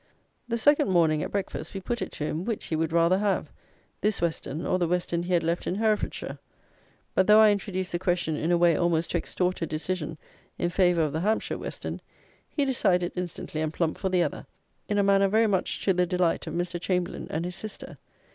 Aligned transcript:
The 0.47 0.57
second 0.57 0.89
morning, 0.89 1.21
at 1.21 1.29
breakfast, 1.31 1.75
we 1.75 1.79
put 1.79 2.01
it 2.01 2.11
to 2.13 2.23
him, 2.23 2.43
which 2.43 2.65
he 2.65 2.75
would 2.75 2.91
rather 2.91 3.19
have; 3.19 3.51
this 4.01 4.19
Weston 4.19 4.65
or 4.65 4.79
the 4.79 4.87
Weston 4.87 5.21
he 5.21 5.33
had 5.33 5.43
left 5.43 5.67
in 5.67 5.75
Herefordshire; 5.75 6.39
but, 7.13 7.27
though 7.27 7.39
I 7.39 7.51
introduced 7.51 7.91
the 7.91 7.99
question 7.99 8.35
in 8.35 8.51
a 8.51 8.57
way 8.57 8.75
almost 8.75 9.11
to 9.11 9.19
extort 9.19 9.61
a 9.61 9.67
decision 9.67 10.17
in 10.57 10.69
favour 10.71 11.03
of 11.03 11.13
the 11.13 11.19
Hampshire 11.21 11.59
Weston, 11.59 12.01
he 12.49 12.65
decided 12.65 13.11
instantly 13.15 13.61
and 13.61 13.71
plump 13.71 13.95
for 13.95 14.09
the 14.09 14.23
other, 14.23 14.47
in 14.89 14.97
a 14.97 15.03
manner 15.03 15.27
very 15.27 15.45
much 15.45 15.85
to 15.85 15.93
the 15.93 16.07
delight 16.07 16.47
of 16.47 16.55
Mr. 16.55 16.81
Chamberlayne 16.81 17.27
and 17.29 17.45
his 17.45 17.55
sister. 17.55 17.99